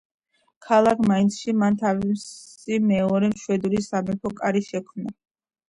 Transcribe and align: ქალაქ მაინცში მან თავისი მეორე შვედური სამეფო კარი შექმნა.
ქალაქ 0.67 1.03
მაინცში 1.11 1.53
მან 1.65 1.77
თავისი 1.83 2.81
მეორე 2.95 3.31
შვედური 3.45 3.85
სამეფო 3.91 4.35
კარი 4.43 4.67
შექმნა. 4.73 5.19